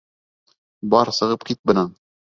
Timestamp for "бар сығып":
0.95-1.47